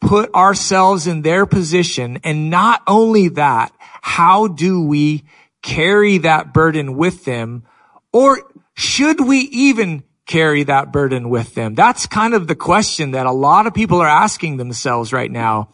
[0.00, 2.18] put ourselves in their position?
[2.24, 3.72] And not only that
[4.02, 5.24] how do we
[5.62, 7.64] carry that burden with them?
[8.12, 8.40] Or
[8.74, 11.74] should we even carry that burden with them?
[11.74, 15.70] That's kind of the question that a lot of people are asking themselves right now.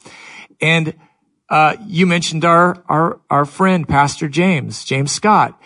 [0.60, 0.94] And
[1.48, 5.60] uh, you mentioned our our our friend Pastor James James Scott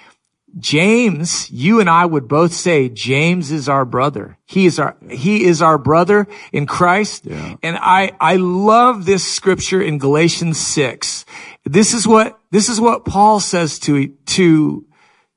[0.58, 4.38] James, you and I would both say James is our brother.
[4.46, 7.26] He is our, he is our brother in Christ.
[7.26, 7.56] Yeah.
[7.62, 11.26] And I, I love this scripture in Galatians 6.
[11.64, 14.86] This is what, this is what Paul says to, to,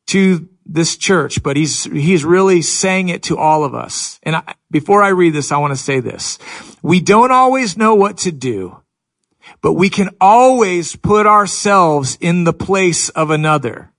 [0.07, 4.19] to this church, but he's, he's really saying it to all of us.
[4.23, 6.39] And I, before I read this, I want to say this.
[6.81, 8.79] We don't always know what to do,
[9.61, 13.91] but we can always put ourselves in the place of another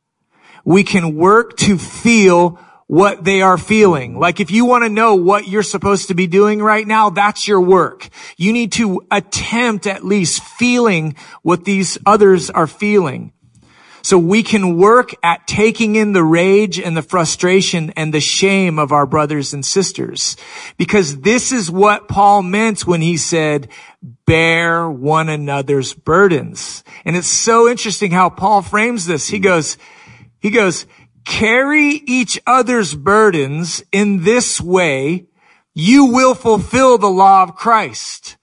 [0.65, 4.19] we can work to feel what they are feeling.
[4.19, 7.47] Like if you want to know what you're supposed to be doing right now, that's
[7.47, 8.09] your work.
[8.37, 13.33] You need to attempt at least feeling what these others are feeling.
[14.03, 18.79] So we can work at taking in the rage and the frustration and the shame
[18.79, 20.37] of our brothers and sisters.
[20.77, 23.69] Because this is what Paul meant when he said,
[24.25, 26.83] bear one another's burdens.
[27.05, 29.29] And it's so interesting how Paul frames this.
[29.29, 29.77] He goes,
[30.41, 30.87] he goes,
[31.25, 35.27] carry each other's burdens in this way.
[35.75, 38.37] You will fulfill the law of Christ.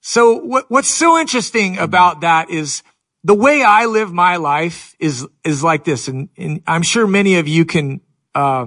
[0.00, 2.82] So what, what's so interesting about that is
[3.22, 6.08] the way I live my life is, is like this.
[6.08, 8.00] And, and I'm sure many of you can,
[8.34, 8.66] uh,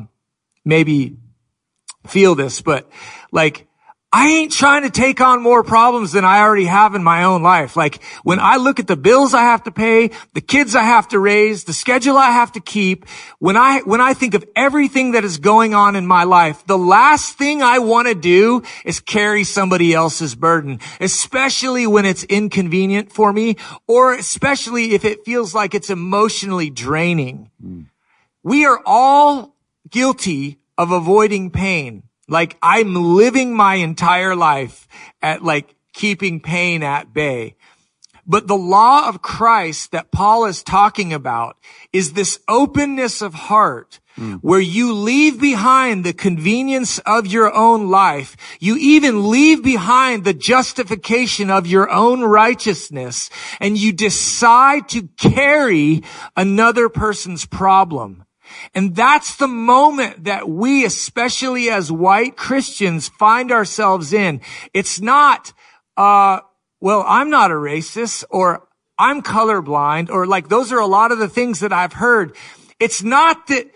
[0.66, 1.18] maybe
[2.08, 2.90] feel this, but
[3.32, 3.67] like,
[4.20, 7.44] I ain't trying to take on more problems than I already have in my own
[7.44, 7.76] life.
[7.76, 11.08] Like when I look at the bills I have to pay, the kids I have
[11.10, 13.06] to raise, the schedule I have to keep,
[13.38, 16.80] when I, when I think of everything that is going on in my life, the
[16.80, 23.12] last thing I want to do is carry somebody else's burden, especially when it's inconvenient
[23.12, 27.52] for me or especially if it feels like it's emotionally draining.
[27.62, 27.82] Hmm.
[28.42, 29.56] We are all
[29.88, 32.07] guilty of avoiding pain.
[32.28, 34.88] Like I'm living my entire life
[35.22, 37.56] at like keeping pain at bay.
[38.30, 41.58] But the law of Christ that Paul is talking about
[41.94, 44.34] is this openness of heart hmm.
[44.36, 48.36] where you leave behind the convenience of your own life.
[48.60, 53.30] You even leave behind the justification of your own righteousness
[53.62, 56.04] and you decide to carry
[56.36, 58.27] another person's problem.
[58.74, 64.42] And that's the moment that we, especially as white Christians, find ourselves in.
[64.74, 65.54] It's not,
[65.96, 66.42] uh,
[66.80, 68.68] well, I'm not a racist or
[69.00, 72.36] I'm colorblind or like those are a lot of the things that I've heard.
[72.80, 73.72] It's not that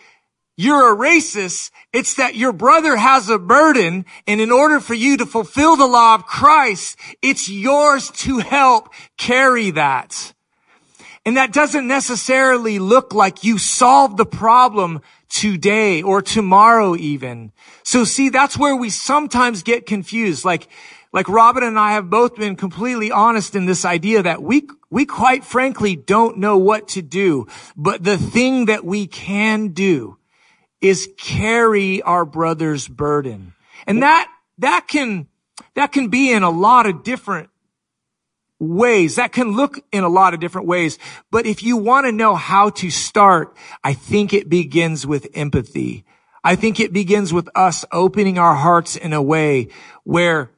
[0.57, 1.71] you're a racist.
[1.91, 4.05] It's that your brother has a burden.
[4.27, 8.93] And in order for you to fulfill the law of Christ, it's yours to help
[9.17, 10.33] carry that.
[11.25, 17.51] And that doesn't necessarily look like you solved the problem today or tomorrow even.
[17.83, 20.43] So see, that's where we sometimes get confused.
[20.43, 20.67] Like
[21.13, 25.05] like Robin and I have both been completely honest in this idea that we, we
[25.05, 27.47] quite frankly don't know what to do.
[27.75, 30.17] But the thing that we can do
[30.79, 33.53] is carry our brother's burden.
[33.85, 35.27] And that, that can,
[35.75, 37.49] that can be in a lot of different
[38.61, 39.15] ways.
[39.15, 40.99] That can look in a lot of different ways.
[41.31, 46.05] But if you want to know how to start, I think it begins with empathy.
[46.43, 49.69] I think it begins with us opening our hearts in a way
[50.03, 50.51] where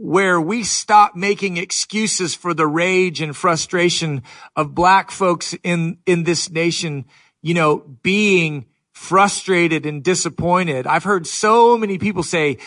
[0.00, 4.22] where we stop making excuses for the rage and frustration
[4.54, 7.04] of black folks in, in this nation,
[7.42, 10.86] you know, being frustrated and disappointed.
[10.86, 12.58] I've heard so many people say,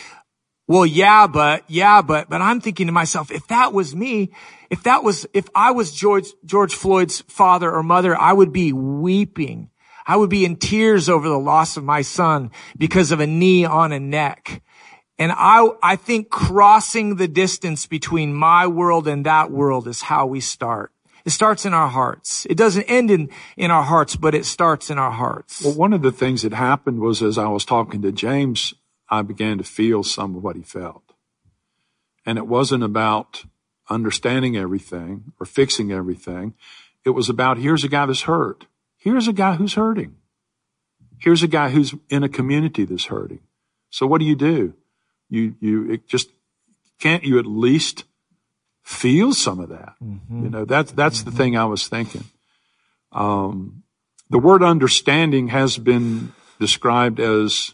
[0.72, 4.32] well, yeah, but, yeah, but, but I'm thinking to myself, if that was me,
[4.70, 8.72] if that was, if I was George, George Floyd's father or mother, I would be
[8.72, 9.70] weeping.
[10.08, 13.66] I would be in tears over the loss of my son because of a knee
[13.66, 14.62] on a neck.
[15.20, 20.26] And I, I think crossing the distance between my world and that world is how
[20.26, 20.94] we start.
[21.26, 22.48] It starts in our hearts.
[22.50, 25.64] It doesn't end in, in our hearts, but it starts in our hearts.
[25.66, 28.74] Well, one of the things that happened was as I was talking to James,
[29.12, 31.04] I began to feel some of what he felt.
[32.26, 33.44] And it wasn't about
[33.90, 36.56] understanding everything or fixing everything.
[37.06, 38.66] It was about here's a guy that's hurt.
[38.98, 40.16] Here's a guy who's hurting.
[41.20, 43.42] Here's a guy who's in a community that's hurting.
[43.92, 44.74] So what do you do?
[45.32, 46.30] you, you, it just,
[47.00, 48.04] can't you at least
[48.84, 49.96] feel some of that?
[50.04, 50.44] Mm-hmm.
[50.44, 51.30] You know, that's, that's mm-hmm.
[51.30, 52.26] the thing I was thinking.
[53.12, 53.84] Um,
[54.30, 57.74] the word understanding has been described as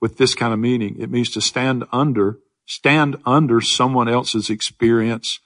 [0.00, 0.96] with this kind of meaning.
[0.98, 5.40] It means to stand under, stand under someone else's experience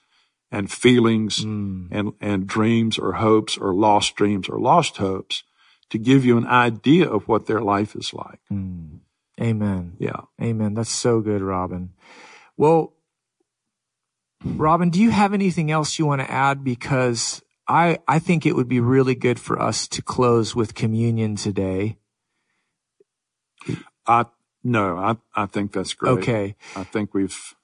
[0.51, 1.87] and feelings mm.
[1.91, 5.43] and, and dreams or hopes or lost dreams or lost hopes
[5.89, 8.39] to give you an idea of what their life is like.
[8.51, 8.99] Mm.
[9.41, 9.95] Amen.
[9.99, 10.21] Yeah.
[10.41, 10.75] Amen.
[10.75, 11.93] That's so good, Robin.
[12.55, 12.93] Well,
[14.45, 16.63] Robin, do you have anything else you want to add?
[16.63, 21.35] Because I, I think it would be really good for us to close with communion
[21.35, 21.97] today.
[24.05, 24.25] I,
[24.63, 26.11] no, I, I think that's great.
[26.19, 26.55] Okay.
[26.75, 27.55] I think we've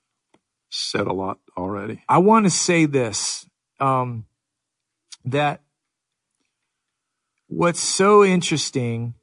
[0.69, 2.03] said a lot already.
[2.07, 3.45] I want to say this,
[3.79, 4.25] um,
[5.25, 5.61] that
[7.47, 9.15] what's so interesting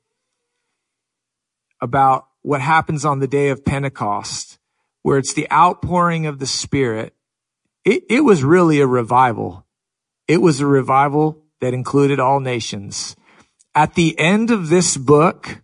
[1.81, 4.59] about what happens on the day of Pentecost,
[5.03, 7.14] where it's the outpouring of the Spirit,
[7.85, 9.67] it, it was really a revival.
[10.27, 13.17] It was a revival that included all nations.
[13.75, 15.62] At the end of this book,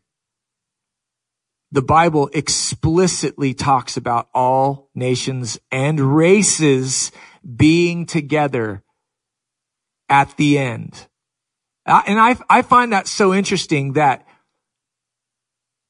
[1.72, 7.10] the Bible explicitly talks about all nations and races
[7.56, 8.84] being together
[10.08, 11.08] at the end.
[11.86, 14.26] And I, I find that so interesting that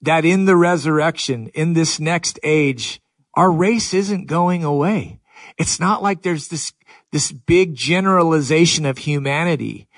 [0.02, 3.00] that in the resurrection, in this next age,
[3.34, 5.20] our race isn't going away.
[5.58, 6.72] It's not like there's this,
[7.12, 9.88] this big generalization of humanity.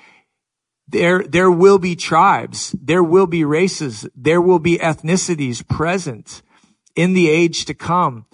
[0.87, 2.75] There, there will be tribes.
[2.79, 4.07] There will be races.
[4.15, 6.43] There will be ethnicities present
[6.95, 8.25] in the age to come.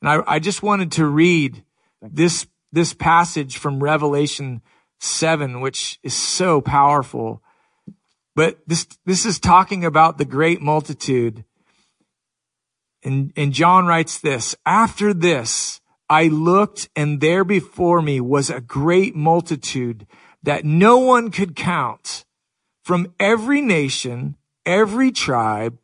[0.00, 1.64] And I, I just wanted to read
[2.02, 4.60] this, this passage from Revelation
[5.00, 7.42] 7, which is so powerful.
[8.34, 11.44] But this, this is talking about the great multitude.
[13.02, 18.60] And, and John writes this, after this, I looked and there before me was a
[18.60, 20.06] great multitude
[20.44, 22.24] that no one could count
[22.82, 25.78] from every nation, every tribe,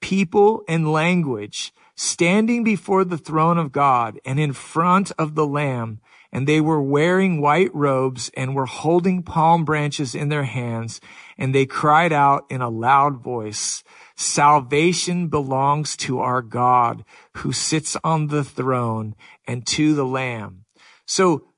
[0.00, 6.00] people and language standing before the throne of God and in front of the Lamb
[6.32, 11.00] and they were wearing white robes and were holding palm branches in their hands.
[11.36, 13.82] And they cried out in a loud voice,
[14.16, 17.04] salvation belongs to our God
[17.38, 19.14] who sits on the throne
[19.46, 20.64] and to the lamb.
[21.04, 21.49] So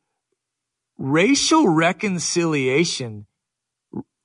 [0.99, 3.27] racial reconciliation,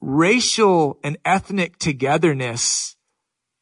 [0.02, 2.96] racial and ethnic togetherness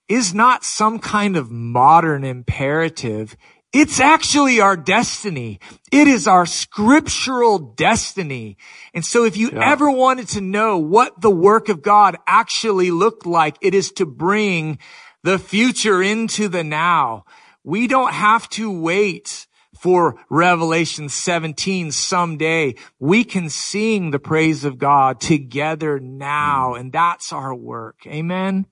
[0.08, 3.36] is not some kind of modern imperative.
[3.74, 5.60] It's actually our destiny.
[5.92, 8.58] It is our scriptural destiny.
[8.94, 9.72] And so if you yeah.
[9.72, 14.06] ever wanted to know what the work of God actually looked like, it is to
[14.06, 14.80] bring
[15.24, 17.26] the future into the now.
[17.64, 19.45] We don't have to wait
[19.86, 22.74] for Revelation 17 someday.
[22.98, 26.74] We can sing the praise of God together now.
[26.74, 27.98] And that's our work.
[28.08, 28.66] Amen.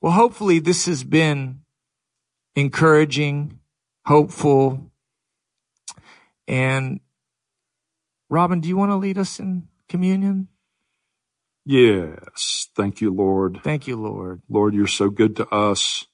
[0.00, 1.62] Well, hopefully this has been
[2.54, 3.58] encouraging
[4.04, 4.92] hopeful.
[6.46, 7.00] And
[8.30, 10.46] Robin, do you want to lead us in communion?
[11.64, 12.68] Yes.
[12.76, 13.62] Thank you, Lord.
[13.64, 14.42] Thank you, Lord.
[14.48, 16.06] Lord, you're so good to us.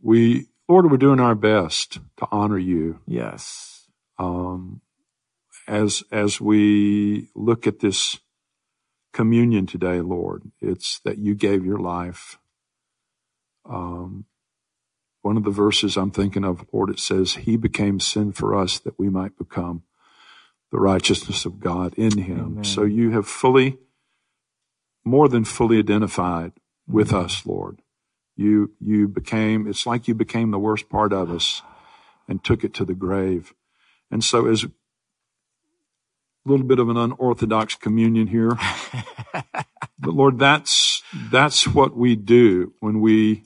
[0.00, 3.00] We, Lord, we're doing our best to honor you.
[3.06, 3.88] Yes.
[4.18, 4.82] Um,
[5.68, 8.18] as, as we look at this
[9.14, 12.38] communion today, Lord, it's that you gave your life.
[13.68, 14.26] Um,
[15.22, 18.78] one of the verses I'm thinking of, Lord, it says, He became sin for us
[18.80, 19.82] that we might become
[20.72, 22.58] the righteousness of God in Him.
[22.58, 22.64] Amen.
[22.64, 23.78] So you have fully,
[25.04, 26.52] more than fully identified
[26.90, 27.14] with Mm-hmm.
[27.14, 27.82] us, Lord.
[28.36, 31.62] You, you became, it's like you became the worst part of us
[32.28, 33.54] and took it to the grave.
[34.10, 34.70] And so as a
[36.44, 38.52] little bit of an unorthodox communion here,
[39.32, 43.44] but Lord, that's, that's what we do when we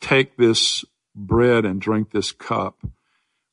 [0.00, 2.86] take this bread and drink this cup.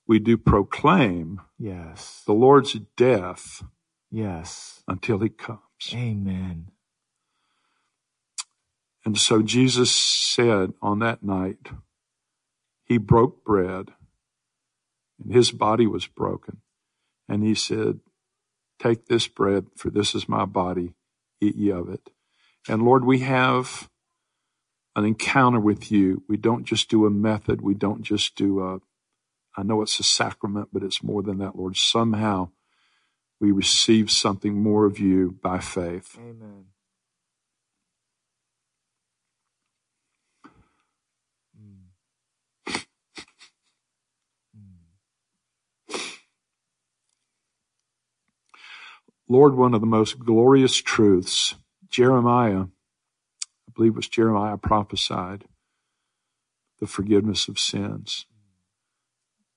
[0.07, 2.23] We do proclaim Yes.
[2.25, 3.63] the Lord's death
[4.09, 4.82] Yes.
[4.88, 5.59] until he comes.
[5.93, 6.71] Amen.
[9.06, 11.70] And so Jesus said on that night,
[12.84, 13.89] he broke bread
[15.24, 16.62] and his body was broken.
[17.28, 17.99] And he said,
[18.80, 20.93] take this bread for this is my body.
[21.39, 22.10] Eat ye of it.
[22.68, 23.89] And Lord, we have
[24.95, 26.24] an encounter with you.
[26.28, 27.62] We don't just do a method.
[27.62, 28.80] We don't just do a,
[29.58, 31.78] I know it's a sacrament, but it's more than that, Lord.
[31.78, 32.49] Somehow
[33.39, 36.18] we receive something more of you by faith.
[36.20, 36.66] Amen.
[49.32, 51.55] Lord, one of the most glorious truths,
[51.89, 55.45] Jeremiah, I believe it was Jeremiah prophesied
[56.82, 58.25] the forgiveness of sins,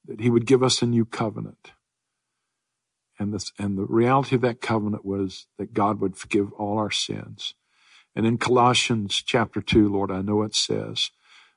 [0.06, 1.72] that he would give us a new covenant.
[3.18, 6.92] And this, and the reality of that covenant was that God would forgive all our
[6.92, 7.54] sins.
[8.14, 11.10] And in Colossians chapter two, Lord, I know it says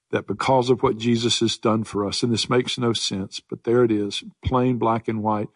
[0.10, 3.64] that because of what Jesus has done for us, and this makes no sense, but
[3.64, 5.50] there it is, plain black and white,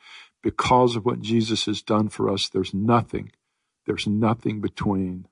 [0.43, 3.31] because of what Jesus has done for us, there's nothing,
[3.85, 5.27] there's nothing between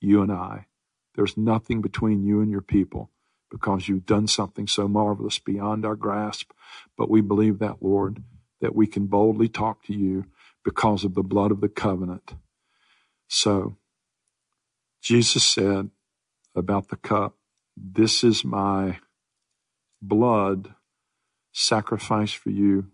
[0.00, 0.66] you and I.
[1.14, 3.10] There's nothing between you and your people
[3.50, 6.52] because you've done something so marvelous beyond our grasp.
[6.96, 8.22] But we believe that, Lord,
[8.60, 10.26] that we can boldly talk to you
[10.64, 12.34] because of the blood of the covenant.
[13.28, 13.76] So,
[15.02, 15.90] Jesus said
[16.54, 17.36] about the cup,
[17.76, 18.98] This is my
[20.02, 20.74] blood
[21.52, 22.88] sacrificed for you.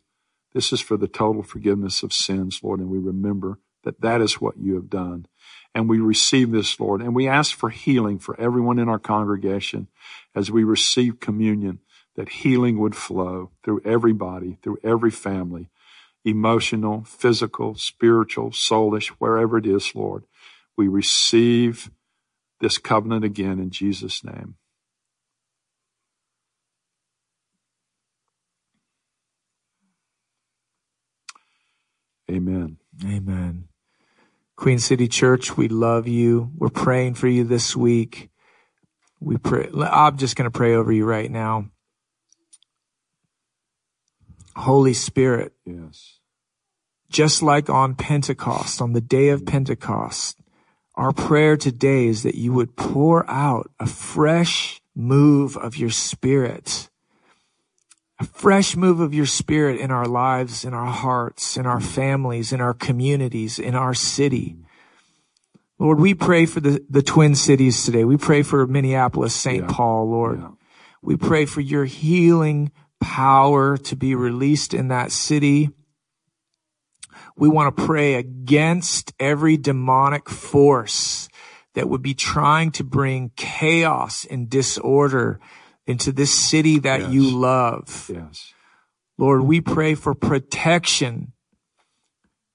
[0.56, 4.40] This is for the total forgiveness of sins, Lord, and we remember that that is
[4.40, 5.26] what you have done.
[5.74, 9.88] And we receive this, Lord, and we ask for healing for everyone in our congregation
[10.34, 11.80] as we receive communion,
[12.14, 15.68] that healing would flow through everybody, through every family,
[16.24, 20.24] emotional, physical, spiritual, soulish, wherever it is, Lord.
[20.74, 21.90] We receive
[22.60, 24.54] this covenant again in Jesus' name.
[32.30, 32.78] Amen.
[33.04, 33.68] Amen.
[34.56, 36.50] Queen City Church, we love you.
[36.56, 38.30] We're praying for you this week.
[39.20, 39.68] We pray.
[39.74, 41.70] I'm just going to pray over you right now.
[44.56, 46.18] Holy Spirit, Yes.
[47.10, 50.38] just like on Pentecost, on the day of Pentecost,
[50.94, 56.88] our prayer today is that you would pour out a fresh move of your spirit,
[58.18, 62.52] a fresh move of your spirit in our lives, in our hearts, in our families,
[62.52, 64.56] in our communities, in our city.
[65.78, 68.04] Lord, we pray for the, the twin cities today.
[68.04, 69.64] We pray for Minneapolis, St.
[69.64, 69.68] Yeah.
[69.70, 70.40] Paul, Lord.
[70.40, 70.50] Yeah.
[71.02, 75.70] We pray for your healing power to be released in that city.
[77.36, 81.28] We want to pray against every demonic force
[81.74, 85.38] that would be trying to bring chaos and disorder
[85.86, 87.12] into this city that Yes.
[87.12, 88.10] you love.
[88.12, 88.52] Yes.
[89.18, 91.32] Lord, we pray for protection,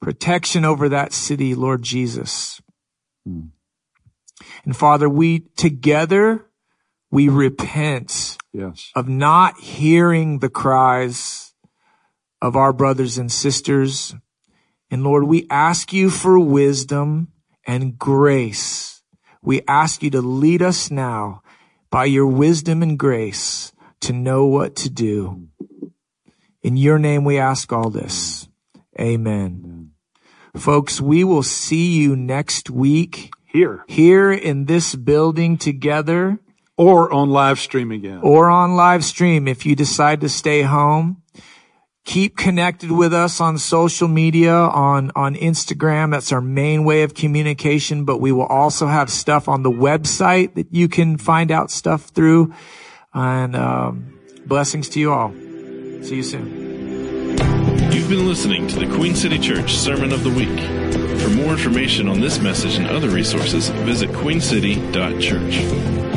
[0.02, 2.62] protection over that city, Lord Jesus.
[3.26, 3.48] Hmm.
[4.66, 6.46] And Father, we together,
[7.10, 8.92] we repent Yes.
[8.96, 11.54] of not hearing the cries
[12.42, 14.16] of our brothers and sisters.
[14.90, 17.30] And Lord, we ask you for wisdom
[17.66, 19.04] and grace.
[19.42, 21.42] We ask you to lead us now
[21.92, 25.48] by your wisdom and grace to know what to do.
[26.64, 28.48] In your name we ask all this.
[29.00, 29.92] Amen.
[30.56, 36.40] Folks, we will see you next week Here here in this building together
[36.78, 38.20] or on live stream again.
[38.24, 41.21] or on live stream if you decide to stay home.
[42.04, 46.12] Keep connected with us on social media, on, on Instagram.
[46.12, 50.56] That's our main way of communication, but we will also have stuff on the website
[50.56, 52.54] that you can find out stuff through.
[53.14, 55.32] And, um, Blessings to you all.
[56.04, 57.38] See you soon.
[57.92, 60.60] You've been listening to the Queen City Church Sermon of the Week.
[61.22, 66.11] For more information on this message and other resources, visit queencity.church.